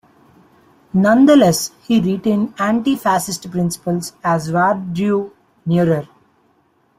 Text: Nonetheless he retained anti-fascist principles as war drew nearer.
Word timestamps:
Nonetheless 0.95 1.73
he 1.83 2.01
retained 2.01 2.55
anti-fascist 2.57 3.51
principles 3.51 4.13
as 4.23 4.51
war 4.51 4.73
drew 4.73 5.31
nearer. 5.63 6.07